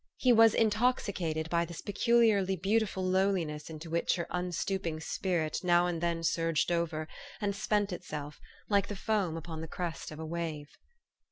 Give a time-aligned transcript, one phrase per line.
[0.17, 6.01] He was intoxicated by this peculiarly beautiful lowh'ness into which her unstooping spirit now and
[6.01, 7.07] then surged over,
[7.39, 10.69] and spent itself, like the foam upon the crest of a wave.